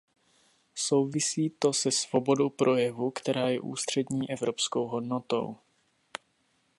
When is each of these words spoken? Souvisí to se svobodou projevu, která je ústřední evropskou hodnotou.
Souvisí 0.75 1.49
to 1.59 1.73
se 1.73 1.91
svobodou 1.91 2.49
projevu, 2.49 3.11
která 3.11 3.49
je 3.49 3.61
ústřední 3.61 4.29
evropskou 4.31 4.87
hodnotou. 4.87 5.57